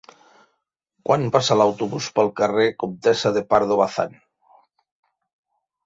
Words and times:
Quan 1.09 1.25
passa 1.35 1.57
l'autobús 1.59 2.09
pel 2.17 2.33
carrer 2.41 2.67
Comtessa 2.85 3.35
de 3.39 3.47
Pardo 3.53 3.81
Bazán? 3.85 4.21